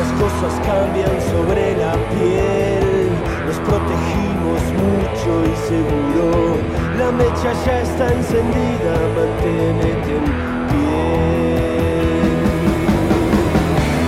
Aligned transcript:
Las 0.00 0.12
cosas 0.12 0.54
cambian 0.64 1.20
sobre 1.30 1.76
la 1.76 1.92
piel. 2.08 3.10
Nos 3.46 3.58
protegimos 3.68 4.60
mucho 4.80 5.30
y 5.44 5.54
seguro. 5.68 6.56
La 6.98 7.12
mecha 7.12 7.52
ya 7.66 7.82
está 7.82 8.06
encendida, 8.10 8.94
manténete 9.14 10.12
en 10.16 10.24
pie. 10.70 11.04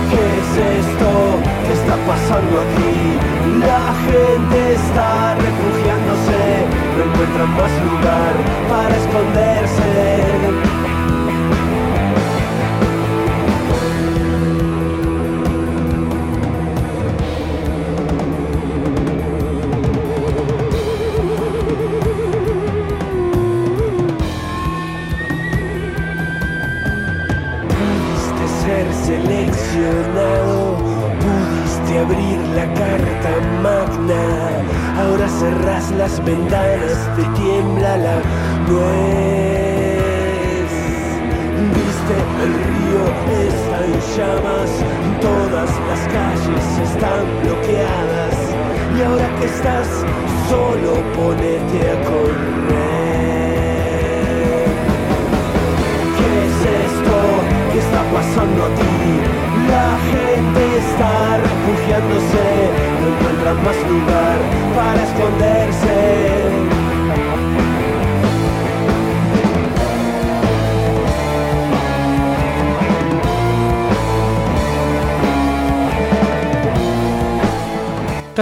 ¿Qué 0.09 0.23
es 0.41 0.51
esto 0.81 1.09
que 1.67 1.73
está 1.73 1.95
pasando 2.09 2.53
aquí? 2.65 2.95
La 3.59 3.83
gente 4.07 4.57
está 4.73 5.35
refugiándose, 5.35 6.41
no 6.97 7.01
encuentran 7.03 7.49
más 7.53 7.73
lugar 7.85 8.33
para 8.67 8.93
esconderse. 8.97 10.92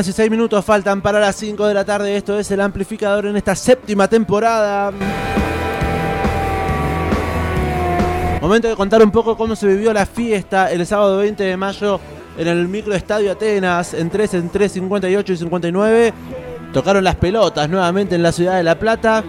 Casi 0.01 0.13
seis 0.13 0.31
minutos 0.31 0.65
faltan 0.65 0.99
para 0.99 1.19
las 1.19 1.35
5 1.35 1.67
de 1.67 1.75
la 1.75 1.85
tarde. 1.85 2.17
Esto 2.17 2.39
es 2.39 2.49
el 2.49 2.59
amplificador 2.61 3.27
en 3.27 3.35
esta 3.37 3.53
séptima 3.55 4.07
temporada. 4.07 4.91
Momento 8.41 8.67
de 8.67 8.75
contar 8.75 9.03
un 9.03 9.11
poco 9.11 9.37
cómo 9.37 9.55
se 9.55 9.67
vivió 9.67 9.93
la 9.93 10.07
fiesta 10.07 10.71
el 10.71 10.87
sábado 10.87 11.17
20 11.17 11.43
de 11.43 11.55
mayo 11.55 11.99
en 12.35 12.47
el 12.47 12.67
microestadio 12.67 13.31
Atenas, 13.31 13.93
en 13.93 14.09
3, 14.09 14.33
en 14.33 14.49
3, 14.49 14.71
58 14.71 15.33
y 15.33 15.37
59. 15.37 16.13
Tocaron 16.73 17.03
las 17.03 17.13
pelotas 17.17 17.69
nuevamente 17.69 18.15
en 18.15 18.23
la 18.23 18.31
ciudad 18.31 18.57
de 18.57 18.63
La 18.63 18.79
Plata. 18.79 19.23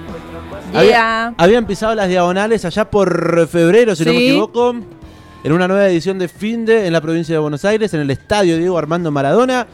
Había- 0.73 1.35
habían 1.37 1.67
pisado 1.67 1.95
las 1.95 2.09
diagonales 2.09 2.65
allá 2.65 2.91
por 2.91 3.47
febrero, 3.47 3.95
si 3.95 4.07
no 4.07 4.13
me 4.13 4.17
equivoco, 4.31 4.75
en 5.45 5.53
una 5.53 5.69
nueva 5.69 5.87
edición 5.89 6.19
de 6.19 6.29
Finde 6.29 6.87
en 6.87 6.95
la 6.95 7.03
provincia 7.03 7.35
de 7.35 7.41
Buenos 7.41 7.63
Aires, 7.67 7.93
en 7.93 8.01
el 8.01 8.11
estadio 8.11 8.57
Diego 8.57 8.79
Armando 8.79 9.11
Maradona. 9.11 9.67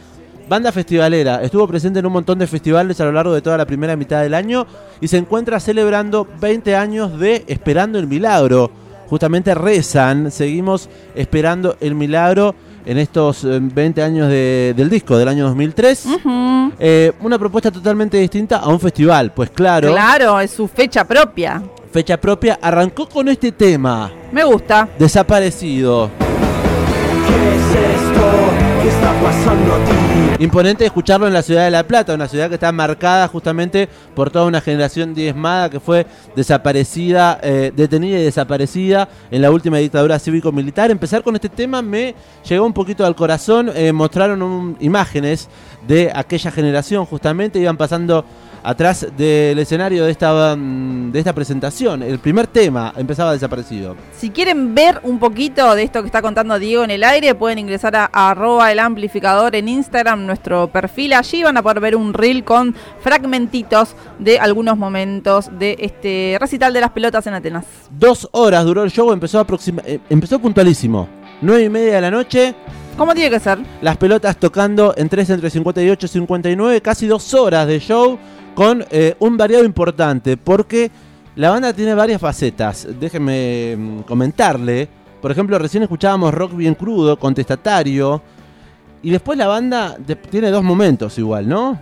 Banda 0.49 0.71
festivalera, 0.71 1.43
estuvo 1.43 1.67
presente 1.67 1.99
en 1.99 2.07
un 2.07 2.13
montón 2.13 2.39
de 2.39 2.47
festivales 2.47 2.99
a 2.99 3.05
lo 3.05 3.11
largo 3.11 3.33
de 3.33 3.41
toda 3.41 3.55
la 3.55 3.65
primera 3.67 3.95
mitad 3.95 4.21
del 4.23 4.33
año 4.33 4.65
y 4.99 5.07
se 5.07 5.17
encuentra 5.17 5.59
celebrando 5.59 6.27
20 6.41 6.75
años 6.75 7.19
de 7.19 7.43
Esperando 7.47 7.99
el 7.99 8.07
Milagro. 8.07 8.71
Justamente 9.07 9.53
rezan, 9.53 10.31
seguimos 10.31 10.89
esperando 11.15 11.75
el 11.81 11.93
milagro 11.95 12.53
en 12.85 12.97
estos 12.99 13.43
eh, 13.43 13.59
20 13.61 14.01
años 14.03 14.27
de- 14.27 14.73
del 14.75 14.89
disco 14.89 15.17
del 15.17 15.27
año 15.27 15.45
2003. 15.45 16.05
Ujú. 16.05 16.71
Eh, 16.79 17.11
una 17.21 17.37
propuesta 17.37 17.69
totalmente 17.71 18.17
distinta 18.17 18.57
a 18.57 18.67
un 18.69 18.79
festival, 18.79 19.31
pues 19.35 19.49
claro, 19.51 19.91
Claro, 19.91 20.39
es 20.39 20.51
su 20.51 20.67
fecha 20.67 21.03
propia. 21.05 21.61
fecha 21.91 22.17
propia, 22.17 22.57
arrancó 22.61 23.07
con 23.09 23.27
este 23.29 23.51
tema, 23.51 24.11
Me 24.31 24.43
gusta. 24.43 24.87
desaparecido. 24.99 26.09
¿Qué 27.27 27.55
es 27.55 27.61
esto 27.65 27.77
que 27.79 27.93
está 27.95 28.08
Imponente 30.39 30.85
escucharlo 30.85 31.27
en 31.27 31.33
la 31.33 31.41
ciudad 31.41 31.65
de 31.65 31.71
La 31.71 31.83
Plata, 31.83 32.13
una 32.13 32.27
ciudad 32.27 32.47
que 32.47 32.53
está 32.55 32.71
marcada 32.71 33.27
justamente 33.27 33.89
por 34.15 34.31
toda 34.31 34.45
una 34.45 34.61
generación 34.61 35.13
diezmada 35.13 35.69
que 35.69 35.81
fue 35.81 36.07
desaparecida, 36.35 37.39
eh, 37.43 37.73
detenida 37.75 38.19
y 38.19 38.23
desaparecida 38.23 39.09
en 39.31 39.41
la 39.41 39.51
última 39.51 39.77
dictadura 39.79 40.17
cívico-militar. 40.17 40.91
Empezar 40.91 41.23
con 41.23 41.35
este 41.35 41.49
tema 41.49 41.81
me 41.81 42.15
llegó 42.47 42.65
un 42.65 42.73
poquito 42.73 43.05
al 43.05 43.15
corazón. 43.15 43.69
eh, 43.75 43.91
mostraron 43.91 44.77
imágenes 44.79 45.49
de 45.87 46.11
aquella 46.13 46.51
generación, 46.51 47.05
justamente 47.05 47.59
iban 47.59 47.75
pasando 47.75 48.23
atrás 48.63 49.07
del 49.17 49.57
escenario 49.59 50.05
de 50.05 50.11
esta, 50.11 50.55
mm, 50.55 51.11
de 51.11 51.19
esta 51.19 51.33
presentación. 51.33 52.03
El 52.03 52.19
primer 52.19 52.47
tema 52.47 52.93
empezaba 52.97 53.33
desaparecido. 53.33 53.95
Si 54.17 54.29
quieren 54.29 54.75
ver 54.75 54.99
un 55.03 55.19
poquito 55.19 55.73
de 55.75 55.83
esto 55.83 56.01
que 56.01 56.07
está 56.07 56.21
contando 56.21 56.57
Diego 56.59 56.83
en 56.83 56.91
el 56.91 57.03
aire, 57.03 57.35
pueden 57.35 57.59
ingresar 57.59 57.95
a, 57.95 58.09
a 58.11 58.31
arroba 58.31 58.71
el 58.71 58.79
amplificador 58.79 59.55
en 59.55 59.67
Instagram, 59.67 60.25
nuestro 60.25 60.67
perfil. 60.67 61.13
Allí 61.13 61.43
van 61.43 61.57
a 61.57 61.61
poder 61.63 61.79
ver 61.79 61.95
un 61.95 62.13
reel 62.13 62.43
con 62.43 62.75
fragmentitos 63.01 63.95
de 64.19 64.39
algunos 64.39 64.77
momentos 64.77 65.49
de 65.57 65.75
este 65.79 66.37
recital 66.39 66.73
de 66.73 66.81
las 66.81 66.91
pelotas 66.91 67.25
en 67.27 67.33
Atenas. 67.33 67.65
Dos 67.89 68.27
horas 68.31 68.63
duró 68.65 68.83
el 68.83 68.91
show, 68.91 69.11
empezó, 69.11 69.39
aproxima- 69.45 69.81
eh, 69.85 69.99
empezó 70.09 70.39
puntualísimo. 70.39 71.07
Nueve 71.41 71.63
y 71.63 71.69
media 71.69 71.95
de 71.95 72.01
la 72.01 72.11
noche. 72.11 72.53
¿Cómo 72.97 73.13
tiene 73.15 73.29
que 73.29 73.39
ser? 73.39 73.57
Las 73.81 73.95
pelotas 73.97 74.35
tocando 74.37 74.93
en 74.97 75.07
3 75.07 75.29
entre 75.29 75.49
58 75.49 76.05
y 76.05 76.09
59, 76.09 76.81
casi 76.81 77.07
dos 77.07 77.33
horas 77.33 77.65
de 77.65 77.79
show 77.79 78.19
con 78.55 78.85
eh, 78.91 79.15
un 79.19 79.37
variado 79.37 79.63
importante, 79.63 80.35
porque 80.37 80.91
la 81.35 81.49
banda 81.49 81.73
tiene 81.73 81.93
varias 81.93 82.19
facetas. 82.21 82.87
Déjenme 82.99 83.75
mm, 83.77 83.99
comentarle. 84.01 84.87
Por 85.21 85.31
ejemplo, 85.31 85.57
recién 85.59 85.83
escuchábamos 85.83 86.33
rock 86.33 86.55
bien 86.55 86.75
crudo, 86.75 87.17
contestatario. 87.17 88.21
Y 89.01 89.11
después 89.11 89.37
la 89.37 89.47
banda 89.47 89.95
de- 89.97 90.15
tiene 90.15 90.49
dos 90.51 90.63
momentos 90.63 91.17
igual, 91.17 91.47
¿no? 91.47 91.79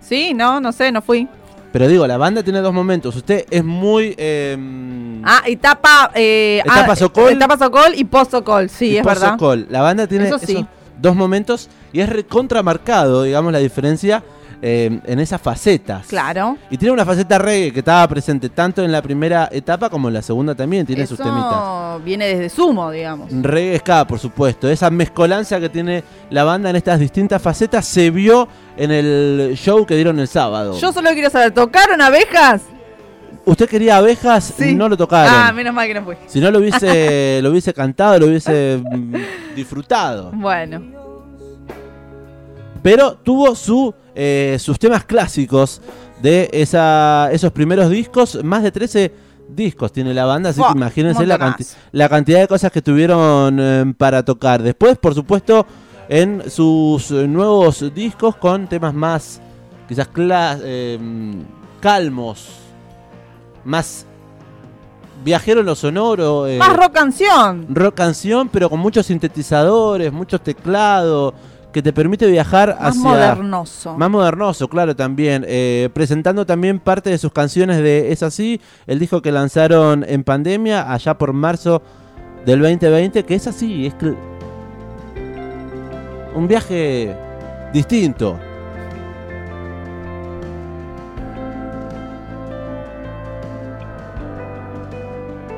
Sí, 0.00 0.32
no, 0.34 0.60
no 0.60 0.70
sé, 0.72 0.92
no 0.92 1.02
fui. 1.02 1.28
Pero 1.72 1.88
digo, 1.88 2.06
la 2.06 2.16
banda 2.16 2.42
tiene 2.42 2.60
dos 2.60 2.72
momentos. 2.72 3.16
Usted 3.16 3.44
es 3.50 3.64
muy... 3.64 4.14
eh, 4.16 5.20
Ah, 5.24 5.42
etapa. 5.46 6.12
Eh, 6.14 6.62
Etapa 6.64 6.92
ah, 6.92 6.96
Sokol. 6.96 7.32
Etapa 7.32 7.58
Sokol 7.58 7.92
y 7.96 8.04
post 8.04 8.30
Sokol, 8.30 8.70
sí, 8.70 8.90
y 8.90 8.96
es 8.98 9.02
Pozo 9.02 9.36
verdad. 9.36 9.66
La 9.68 9.80
banda 9.82 10.06
tiene 10.06 10.28
Eso 10.28 10.38
sí. 10.38 10.52
esos 10.52 10.66
dos 11.02 11.16
momentos 11.16 11.68
y 11.92 12.00
es 12.00 12.08
recontramarcado, 12.08 13.24
digamos, 13.24 13.52
la 13.52 13.58
diferencia 13.58 14.22
eh, 14.62 15.00
en 15.04 15.20
esas 15.20 15.40
facetas. 15.40 16.06
Claro. 16.06 16.56
Y 16.70 16.76
tiene 16.76 16.92
una 16.92 17.04
faceta 17.04 17.38
reggae 17.38 17.72
que 17.72 17.80
estaba 17.80 18.06
presente 18.08 18.48
tanto 18.48 18.82
en 18.82 18.90
la 18.90 19.02
primera 19.02 19.48
etapa 19.52 19.90
como 19.90 20.08
en 20.08 20.14
la 20.14 20.22
segunda 20.22 20.54
también, 20.54 20.86
tiene 20.86 21.06
sus 21.06 21.18
temitas. 21.18 22.02
viene 22.04 22.26
desde 22.28 22.48
Sumo, 22.48 22.90
digamos. 22.90 23.30
Reggae 23.30 23.78
ska, 23.78 24.06
por 24.06 24.18
supuesto. 24.18 24.68
Esa 24.68 24.90
mezcolanza 24.90 25.60
que 25.60 25.68
tiene 25.68 26.02
la 26.30 26.44
banda 26.44 26.70
en 26.70 26.76
estas 26.76 26.98
distintas 27.00 27.40
facetas 27.42 27.84
se 27.86 28.10
vio 28.10 28.48
en 28.76 28.90
el 28.90 29.54
show 29.56 29.84
que 29.86 29.94
dieron 29.94 30.18
el 30.18 30.28
sábado. 30.28 30.78
Yo 30.78 30.92
solo 30.92 31.10
quiero 31.12 31.30
saber, 31.30 31.52
¿tocaron 31.52 32.00
abejas? 32.00 32.62
Usted 33.44 33.68
quería 33.68 33.98
abejas, 33.98 34.54
Sí. 34.58 34.74
no 34.74 34.88
lo 34.88 34.96
tocaron. 34.96 35.32
Ah, 35.32 35.52
menos 35.52 35.72
mal 35.72 35.86
que 35.86 35.94
no 35.94 36.02
fui. 36.02 36.16
Si 36.26 36.40
no 36.40 36.50
lo 36.50 36.58
hubiese, 36.58 37.38
lo 37.42 37.50
hubiese 37.50 37.72
cantado, 37.72 38.18
lo 38.18 38.26
hubiese 38.26 38.82
mm, 38.82 39.14
disfrutado. 39.54 40.32
Bueno, 40.34 40.82
pero 42.82 43.14
tuvo 43.16 43.54
su, 43.54 43.94
eh, 44.16 44.56
sus 44.58 44.78
temas 44.78 45.04
clásicos 45.04 45.80
de 46.22 46.48
esa, 46.52 47.30
esos 47.30 47.52
primeros 47.52 47.90
discos. 47.90 48.42
Más 48.42 48.62
de 48.62 48.72
13 48.72 49.12
discos 49.48 49.92
tiene 49.92 50.12
la 50.14 50.24
banda, 50.24 50.50
así 50.50 50.60
que 50.62 50.72
imagínense 50.74 51.24
la, 51.26 51.34
montonazo. 51.38 51.58
canti- 51.74 51.88
la 51.92 52.08
cantidad 52.08 52.40
de 52.40 52.48
cosas 52.48 52.72
que 52.72 52.82
tuvieron 52.82 53.58
eh, 53.60 53.94
para 53.96 54.24
tocar. 54.24 54.62
Después, 54.62 54.96
por 54.98 55.14
supuesto, 55.14 55.66
en 56.08 56.50
sus 56.50 57.10
nuevos 57.10 57.84
discos 57.94 58.36
con 58.36 58.66
temas 58.68 58.94
más, 58.94 59.40
quizás 59.88 60.08
eh, 60.16 60.98
calmos, 61.80 62.48
más 63.64 64.06
viajero 65.24 65.60
en 65.60 65.66
lo 65.66 65.74
sonoro. 65.74 66.46
eh, 66.46 66.58
más 66.58 66.76
rock 66.76 66.92
canción. 66.92 67.66
rock 67.70 67.94
canción, 67.94 68.48
pero 68.48 68.70
con 68.70 68.80
muchos 68.80 69.06
sintetizadores, 69.06 70.12
muchos 70.12 70.40
teclados, 70.42 71.34
que 71.76 71.82
te 71.82 71.92
permite 71.92 72.26
viajar 72.26 72.74
Más 72.80 72.96
hacia... 72.96 73.02
modernoso. 73.02 73.98
Más 73.98 74.08
modernoso, 74.08 74.66
claro, 74.66 74.96
también. 74.96 75.44
Eh, 75.46 75.90
presentando 75.92 76.46
también 76.46 76.78
parte 76.78 77.10
de 77.10 77.18
sus 77.18 77.32
canciones 77.32 77.82
de 77.82 78.12
Es 78.12 78.22
así, 78.22 78.62
el 78.86 78.98
disco 78.98 79.20
que 79.20 79.30
lanzaron 79.30 80.02
en 80.08 80.24
pandemia, 80.24 80.90
allá 80.90 81.18
por 81.18 81.34
marzo 81.34 81.82
del 82.46 82.62
2020, 82.62 83.24
que 83.26 83.34
es 83.34 83.46
así, 83.46 83.84
es 83.84 83.92
que... 83.92 84.14
Un 86.34 86.48
viaje 86.48 87.14
distinto. 87.74 88.38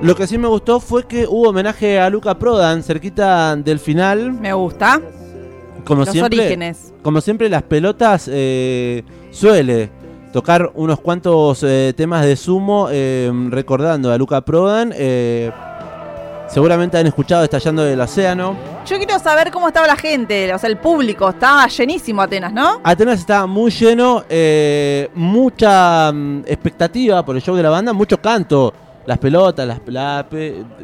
Lo 0.03 0.17
que 0.17 0.27
sí 0.27 0.37
me 0.37 0.49
gustó 0.49 0.81
fue 0.81 1.07
que 1.07 1.29
hubo 1.29 1.51
homenaje 1.51 2.01
a 2.01 2.11
Luca 2.11 2.37
Prodan 2.37 2.83
cerquita 2.83 3.55
del 3.55 3.79
final. 3.79 4.33
Me 4.33 4.53
gusta. 4.53 5.01
Como 5.85 6.01
Los 6.05 6.11
siempre, 6.11 6.39
orígenes. 6.41 6.93
como 7.03 7.21
siempre, 7.21 7.49
las 7.49 7.63
pelotas 7.63 8.29
eh, 8.31 9.03
suele 9.31 9.91
tocar 10.33 10.71
unos 10.75 11.01
cuantos 11.01 11.63
eh, 11.63 11.95
temas 11.97 12.25
de 12.25 12.37
sumo 12.37 12.89
eh, 12.91 13.31
recordando 13.51 14.13
a 14.13 14.19
Luca 14.19 14.41
Prodan. 14.43 14.93
eh, 14.95 15.51
seguramente 16.49 16.97
han 16.99 17.07
escuchado 17.07 17.45
Estallando 17.45 17.83
del 17.85 18.01
Océano. 18.01 18.57
Yo 18.87 18.97
quiero 18.97 19.19
saber 19.19 19.51
cómo 19.51 19.69
estaba 19.69 19.87
la 19.87 19.97
gente, 19.97 20.53
o 20.55 20.59
sea, 20.59 20.69
el 20.71 20.79
público. 20.79 21.29
Estaba 21.29 21.67
llenísimo 21.69 22.23
Atenas, 22.23 22.53
¿no? 22.53 22.81
Atenas 22.85 23.19
está 23.21 23.47
muy 23.47 23.71
lleno, 23.71 24.25
eh, 24.29 25.11
mucha 25.15 26.11
mm, 26.13 26.41
expectativa 26.47 27.23
por 27.25 27.37
el 27.37 27.43
show 27.43 27.55
de 27.55 27.63
la 27.63 27.69
banda, 27.71 27.93
mucho 27.93 28.19
canto, 28.21 28.73
las 29.07 29.19
pelotas, 29.19 29.67
las 29.67 29.81
la- 29.87 30.27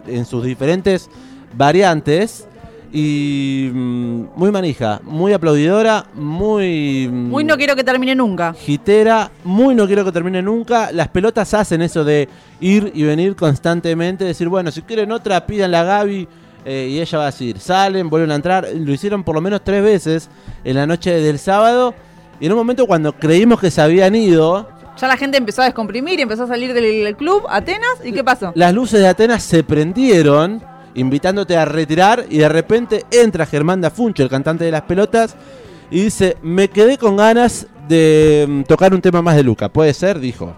en 0.07 0.25
sus 0.27 0.45
diferentes 0.45 1.09
variantes. 1.55 2.47
Y 2.97 3.71
mm, 3.75 4.25
muy 4.37 4.53
manija, 4.53 5.01
muy 5.03 5.33
aplaudidora, 5.33 6.07
muy... 6.15 7.09
mm, 7.11 7.29
Muy 7.29 7.43
no 7.43 7.57
quiero 7.57 7.75
que 7.75 7.83
termine 7.83 8.15
nunca. 8.15 8.55
Gitera, 8.55 9.33
muy 9.43 9.75
no 9.75 9.85
quiero 9.89 10.05
que 10.05 10.13
termine 10.13 10.41
nunca. 10.43 10.93
Las 10.93 11.09
pelotas 11.09 11.53
hacen 11.55 11.83
eso 11.83 12.05
de 12.05 12.29
ir 12.61 12.93
y 12.95 13.03
venir 13.03 13.35
constantemente, 13.35 14.25
decir, 14.25 14.49
bueno, 14.49 14.71
si 14.71 14.83
quieren 14.83 15.11
otra, 15.11 15.45
pidan 15.45 15.73
la 15.73 15.83
Gaby 15.83 16.29
eh, 16.65 16.89
y 16.93 17.01
ella 17.01 17.19
va 17.19 17.25
a 17.25 17.31
decir, 17.33 17.59
salen, 17.59 18.09
vuelven 18.09 18.31
a 18.31 18.37
entrar. 18.37 18.69
Lo 18.73 18.93
hicieron 18.93 19.25
por 19.25 19.35
lo 19.35 19.41
menos 19.41 19.63
tres 19.65 19.83
veces 19.83 20.31
en 20.63 20.77
la 20.77 20.87
noche 20.87 21.11
del 21.21 21.41
sábado. 21.41 21.95
Y 22.39 22.47
en 22.47 22.53
un 22.53 22.59
momento 22.59 22.87
cuando 22.87 23.13
creímos 23.13 23.59
que 23.59 23.73
se 23.73 23.81
habían 23.83 24.15
ido, 24.15 24.69
Ya 25.01 25.09
la 25.09 25.17
gente 25.17 25.37
empezó 25.37 25.63
a 25.63 25.65
descomprimir, 25.65 26.21
empezó 26.21 26.45
a 26.45 26.47
salir 26.47 26.73
del 26.73 27.17
club 27.17 27.43
Atenas. 27.49 27.97
¿Y 28.05 28.13
qué 28.13 28.23
pasó? 28.23 28.53
las 28.55 28.73
luces 28.73 29.01
de 29.01 29.09
Atenas 29.09 29.43
se 29.43 29.65
prendieron, 29.65 30.63
invitándote 30.95 31.57
a 31.57 31.65
retirar. 31.65 32.27
Y 32.31 32.39
de 32.39 32.49
repente 32.49 33.05
entra 33.11 33.47
Germán 33.47 33.81
Dafuncho, 33.81 34.23
el 34.23 34.29
cantante 34.29 34.65
de 34.65 34.71
las 34.71 34.83
pelotas, 34.83 35.37
y 35.91 36.03
dice, 36.03 36.37
me 36.43 36.69
quedé 36.69 36.99
con 36.99 37.17
ganas 37.17 37.67
de 37.89 38.47
mm, 38.49 38.63
tocar 38.63 38.95
un 38.95 39.01
tema 39.01 39.23
más 39.23 39.37
de 39.37 39.43
Luca. 39.43 39.69
¿Puede 39.69 39.95
ser? 39.95 40.19
Dijo. 40.19 40.55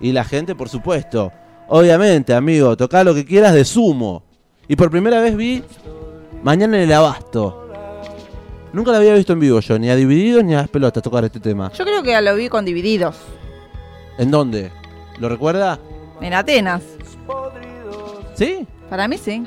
Y 0.00 0.12
la 0.12 0.24
gente, 0.24 0.54
por 0.54 0.68
supuesto. 0.68 1.32
Obviamente, 1.68 2.34
amigo, 2.34 2.76
toca 2.76 3.04
lo 3.04 3.14
que 3.14 3.24
quieras 3.24 3.54
de 3.54 3.64
sumo. 3.64 4.24
Y 4.68 4.76
por 4.76 4.90
primera 4.90 5.20
vez 5.20 5.36
vi 5.36 5.62
Mañana 6.42 6.78
en 6.78 6.84
el 6.84 6.92
Abasto. 6.92 7.68
Nunca 8.72 8.92
lo 8.92 8.96
había 8.96 9.14
visto 9.14 9.32
en 9.34 9.40
vivo 9.40 9.60
yo, 9.60 9.78
ni 9.78 9.90
a 9.90 9.96
Divididos 9.96 10.42
ni 10.42 10.54
a 10.54 10.58
las 10.58 10.68
pelotas 10.68 11.02
tocar 11.02 11.24
este 11.24 11.40
tema. 11.40 11.70
Yo 11.72 11.84
creo 11.84 12.02
que 12.02 12.18
lo 12.22 12.34
vi 12.34 12.48
con 12.48 12.64
Divididos. 12.64 13.16
¿En 14.16 14.30
dónde? 14.30 14.70
¿Lo 15.18 15.28
recuerda? 15.28 15.78
En 16.20 16.32
Atenas. 16.32 16.82
¿Sí? 18.34 18.66
Para 18.88 19.06
mí 19.06 19.18
sí. 19.18 19.44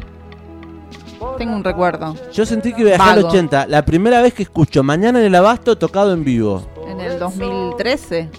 Tengo 1.38 1.56
un 1.56 1.64
recuerdo. 1.64 2.16
Yo 2.32 2.46
sentí 2.46 2.74
que 2.74 2.84
viajé 2.84 3.02
al 3.02 3.16
Vago. 3.18 3.28
80. 3.30 3.68
La 3.68 3.84
primera 3.86 4.22
vez 4.22 4.34
que 4.34 4.44
escucho 4.44 4.84
Mañana 4.84 5.20
en 5.20 5.26
el 5.26 5.36
Abasto 5.36 5.78
tocado 5.78 6.14
en 6.14 6.24
vivo. 6.24 6.64
En 6.88 7.00
el 7.00 7.20
2013. 7.20 8.30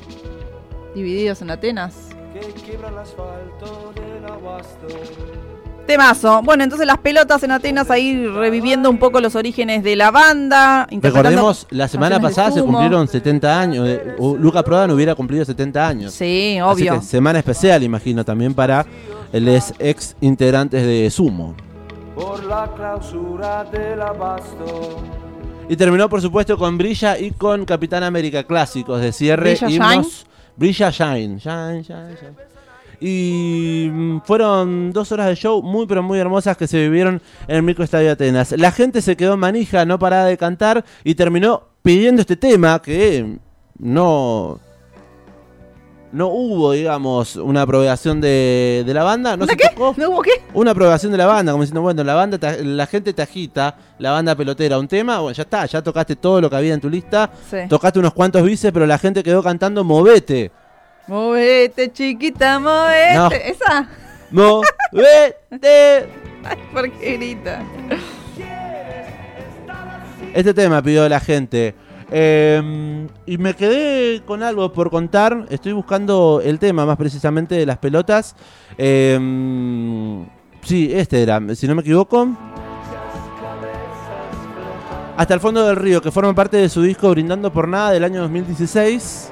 Divididos 0.94 1.42
en 1.42 1.50
Atenas. 1.50 1.94
Temazo. 5.86 6.40
Bueno, 6.42 6.64
entonces 6.64 6.86
las 6.86 6.96
pelotas 6.98 7.42
en 7.42 7.50
Atenas 7.50 7.90
ahí 7.90 8.26
reviviendo 8.26 8.88
un 8.88 8.98
poco 8.98 9.20
los 9.20 9.34
orígenes 9.34 9.82
de 9.82 9.96
la 9.96 10.10
banda. 10.10 10.86
interpretando 10.90 11.30
Recordemos, 11.30 11.66
la 11.70 11.88
semana 11.88 12.14
canciones 12.16 12.36
de 12.36 12.40
pasada 12.42 12.54
se 12.54 12.60
Sumo. 12.60 12.72
cumplieron 12.78 13.06
70 13.06 13.60
años. 13.60 13.86
eh, 13.88 14.14
u- 14.18 14.36
Luca 14.36 14.62
Prodan 14.62 14.90
hubiera 14.92 15.14
cumplido 15.14 15.44
70 15.44 15.86
años. 15.86 16.12
Sí, 16.14 16.56
Así 16.58 16.62
obvio. 16.88 17.00
que 17.00 17.02
semana 17.06 17.38
especial, 17.38 17.82
imagino, 17.82 18.24
también 18.24 18.54
para 18.54 18.86
los 19.32 19.74
ex 19.78 20.16
integrantes 20.22 20.82
de 20.86 21.10
Sumo. 21.10 21.54
Por 22.14 22.44
la 22.44 22.70
clausura 22.74 23.64
del 23.64 24.00
abasto. 24.00 25.02
Y 25.68 25.76
terminó, 25.76 26.08
por 26.08 26.20
supuesto, 26.20 26.58
con 26.58 26.76
Brilla 26.76 27.18
y 27.18 27.30
con 27.30 27.64
Capitán 27.64 28.02
América 28.02 28.44
clásicos 28.44 29.00
de 29.00 29.12
cierre. 29.12 29.56
Brilla, 29.60 29.94
himnos. 29.94 30.26
Brilla 30.56 30.90
Shine. 30.90 31.38
Shine, 31.38 31.82
shine, 31.82 32.14
shine. 32.14 32.54
Y 33.00 33.88
mm, 33.90 34.20
fueron 34.24 34.92
dos 34.92 35.10
horas 35.12 35.26
de 35.26 35.34
show 35.36 35.62
muy, 35.62 35.86
pero 35.86 36.02
muy 36.02 36.18
hermosas 36.18 36.56
que 36.56 36.66
se 36.66 36.80
vivieron 36.80 37.20
en 37.48 37.56
el 37.56 37.62
microestadio 37.62 38.06
de 38.06 38.12
Atenas. 38.12 38.52
La 38.52 38.72
gente 38.72 39.02
se 39.02 39.16
quedó 39.16 39.36
manija, 39.36 39.84
no 39.84 39.98
paraba 39.98 40.26
de 40.26 40.38
cantar 40.38 40.84
y 41.02 41.14
terminó 41.14 41.64
pidiendo 41.82 42.20
este 42.20 42.36
tema 42.36 42.80
que 42.80 43.38
no. 43.78 44.60
No 46.14 46.28
hubo, 46.28 46.72
digamos, 46.72 47.34
una 47.36 47.62
aprobación 47.62 48.20
de, 48.20 48.84
de 48.86 48.94
la 48.94 49.02
banda. 49.02 49.36
No 49.36 49.44
¿Una 49.44 49.52
se 49.52 49.56
qué? 49.56 49.68
tocó 49.70 49.94
¿No 49.96 50.10
hubo 50.10 50.22
qué? 50.22 50.30
una 50.54 50.70
aprobación 50.70 51.10
de 51.10 51.18
la 51.18 51.26
banda, 51.26 51.50
como 51.52 51.64
diciendo, 51.64 51.82
bueno, 51.82 52.04
la 52.04 52.14
banda 52.14 52.38
la 52.62 52.86
gente 52.86 53.12
te 53.12 53.20
agita, 53.22 53.76
la 53.98 54.12
banda 54.12 54.34
pelotera, 54.36 54.78
un 54.78 54.86
tema, 54.86 55.18
bueno, 55.18 55.34
ya 55.34 55.42
está, 55.42 55.66
ya 55.66 55.82
tocaste 55.82 56.14
todo 56.16 56.40
lo 56.40 56.48
que 56.48 56.54
había 56.56 56.72
en 56.72 56.80
tu 56.80 56.88
lista, 56.88 57.30
Sí. 57.50 57.56
tocaste 57.68 57.98
unos 57.98 58.14
cuantos 58.14 58.42
bices, 58.44 58.70
pero 58.72 58.86
la 58.86 58.96
gente 58.96 59.22
quedó 59.24 59.42
cantando 59.42 59.82
Movete. 59.82 60.52
Movete, 61.08 61.92
chiquita, 61.92 62.58
movete. 62.60 63.14
No. 63.14 63.28
¿Esa? 63.30 63.88
Movete. 64.30 65.44
Ay, 66.44 66.58
¿por 66.72 66.90
qué 66.92 67.16
grita? 67.16 67.62
Este 70.32 70.52
tema 70.54 70.82
pidió 70.82 71.08
la 71.08 71.20
gente. 71.20 71.74
Eh, 72.16 73.08
y 73.26 73.38
me 73.38 73.54
quedé 73.54 74.22
con 74.24 74.44
algo 74.44 74.72
por 74.72 74.88
contar. 74.88 75.46
Estoy 75.50 75.72
buscando 75.72 76.40
el 76.44 76.60
tema 76.60 76.86
más 76.86 76.96
precisamente 76.96 77.56
de 77.56 77.66
las 77.66 77.78
pelotas. 77.78 78.36
Eh, 78.78 79.18
sí, 80.62 80.90
este 80.92 81.22
era, 81.22 81.42
si 81.56 81.66
no 81.66 81.74
me 81.74 81.80
equivoco. 81.80 82.28
Hasta 85.16 85.34
el 85.34 85.40
fondo 85.40 85.66
del 85.66 85.74
río, 85.74 86.00
que 86.00 86.12
forma 86.12 86.32
parte 86.32 86.56
de 86.56 86.68
su 86.68 86.82
disco 86.82 87.10
Brindando 87.10 87.52
por 87.52 87.66
Nada 87.66 87.90
del 87.90 88.04
año 88.04 88.20
2016. 88.20 89.30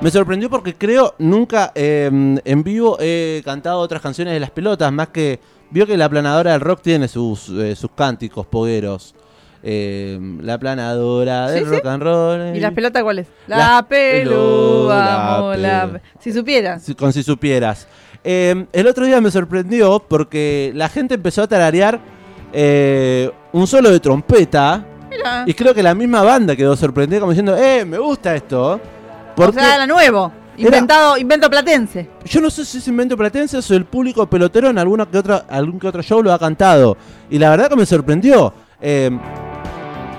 Me 0.00 0.10
sorprendió 0.10 0.48
porque 0.48 0.74
creo 0.74 1.16
nunca 1.18 1.70
eh, 1.74 2.40
en 2.42 2.62
vivo 2.62 2.96
he 2.98 3.42
cantado 3.44 3.80
otras 3.80 4.00
canciones 4.00 4.32
de 4.32 4.40
las 4.40 4.50
pelotas, 4.50 4.90
más 4.90 5.08
que 5.08 5.38
vio 5.70 5.86
que 5.86 5.98
la 5.98 6.08
planadora 6.08 6.52
del 6.52 6.62
rock 6.62 6.80
tiene 6.80 7.08
sus, 7.08 7.50
eh, 7.50 7.76
sus 7.76 7.90
cánticos 7.90 8.46
pogueros. 8.46 9.14
Eh, 9.62 10.18
la 10.42 10.58
planadora 10.58 11.50
del 11.50 11.64
Sí, 11.64 11.70
sí. 11.70 11.76
rock 11.76 11.86
and 11.86 12.02
roll. 12.02 12.56
¿Y 12.56 12.60
las 12.60 12.72
pelotas 12.72 13.02
cuáles? 13.02 13.26
La 13.46 13.56
La 13.58 13.86
pelu, 13.88 14.86
la 14.88 14.94
vamos, 15.16 15.58
la... 15.58 15.88
pe- 15.92 16.00
Si 16.20 16.32
supieras. 16.32 16.82
Si- 16.82 16.94
con 16.94 17.12
si 17.12 17.22
supieras. 17.22 17.86
Eh, 18.22 18.66
el 18.72 18.86
otro 18.86 19.06
día 19.06 19.20
me 19.20 19.30
sorprendió 19.30 19.98
porque 20.08 20.72
la 20.74 20.88
gente 20.88 21.14
empezó 21.14 21.42
a 21.42 21.48
tararear 21.48 22.00
eh, 22.52 23.30
un 23.52 23.66
solo 23.66 23.90
de 23.90 24.00
trompeta. 24.00 24.84
Y 25.46 25.54
creo 25.54 25.74
que 25.74 25.82
la 25.82 25.94
misma 25.94 26.22
banda 26.22 26.54
quedó 26.54 26.76
sorprendida 26.76 27.20
como 27.20 27.32
diciendo, 27.32 27.56
eh, 27.56 27.84
me 27.84 27.98
gusta 27.98 28.34
esto. 28.36 28.74
O 28.74 28.80
Porque 29.34 29.58
sea, 29.60 29.74
era 29.76 29.86
nuevo. 29.86 30.30
Era- 30.56 30.68
Inventado, 30.68 31.16
invento 31.18 31.50
platense. 31.50 32.08
yo 32.24 32.40
no 32.40 32.48
sé 32.50 32.64
si 32.64 32.78
es 32.78 32.88
invento 32.88 33.16
platense 33.16 33.58
o 33.58 33.76
el 33.76 33.84
público 33.84 34.26
pelotero 34.28 34.70
en 34.70 34.78
alguna 34.78 35.04
que 35.06 35.18
otra, 35.18 35.44
algún 35.50 35.78
que 35.78 35.86
otro 35.88 36.02
show 36.02 36.22
lo 36.22 36.32
ha 36.32 36.38
cantado. 36.38 36.96
Y 37.28 37.38
la 37.38 37.50
verdad 37.50 37.68
que 37.68 37.76
me 37.76 37.84
sorprendió. 37.86 38.52
Eh, 38.80 39.10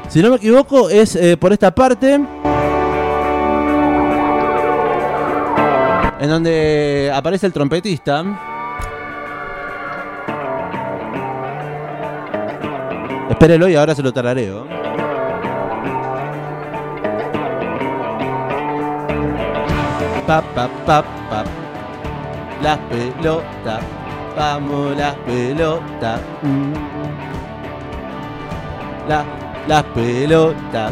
si 0.08 0.22
no 0.22 0.30
me 0.30 0.36
equivoco, 0.38 0.90
es 0.90 1.16
eh, 1.16 1.38
por 1.38 1.54
esta 1.54 1.74
parte. 1.74 2.20
En 6.20 6.30
donde 6.30 7.12
aparece 7.14 7.46
el 7.46 7.54
trompetista. 7.54 8.24
Espérelo 13.30 13.68
y 13.68 13.76
ahora 13.76 13.94
se 13.94 14.02
lo 14.02 14.12
tarareo. 14.12 14.66
Pa, 20.26 20.42
pa, 20.42 20.68
pa, 20.86 21.04
pa. 21.30 21.44
Las 22.62 22.80
vamos 24.36 24.98
las 24.98 25.16
pelotas. 25.16 26.22
mm. 26.42 26.74
La, 29.08 29.24
las 29.68 29.84
pelotas, 29.84 30.92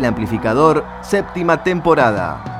El 0.00 0.06
amplificador, 0.06 0.82
séptima 1.02 1.62
temporada. 1.62 2.59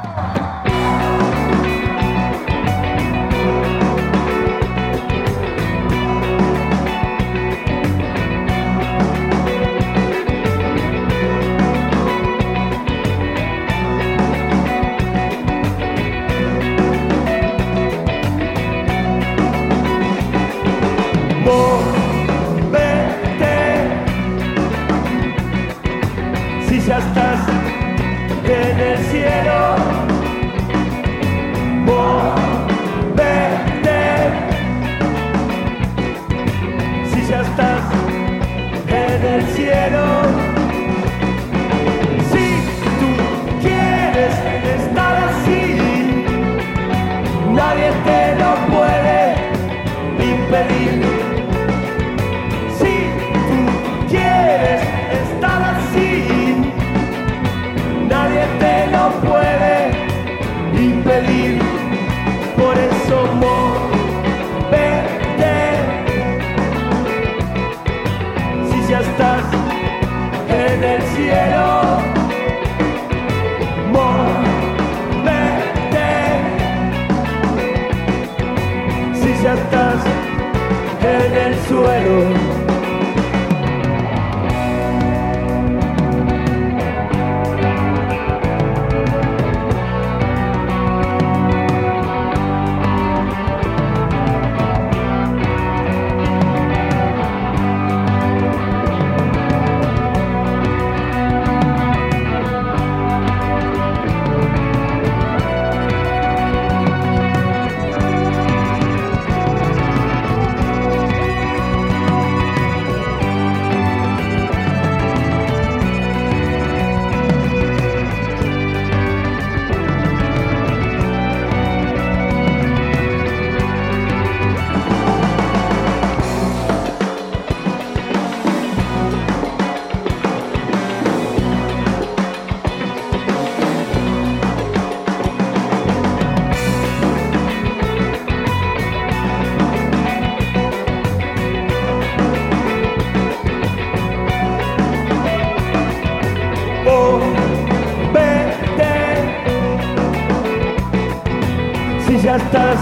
Ya 152.31 152.37
estás 152.37 152.81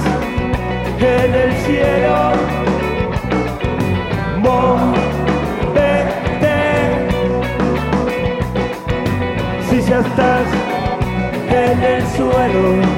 en 1.00 1.34
el 1.34 1.52
cielo, 1.64 2.32
movete. 4.44 5.78
Si 9.70 9.76
ya 9.88 10.00
estás 10.00 10.48
en 11.64 11.82
el 11.82 12.02
suelo, 12.16 12.97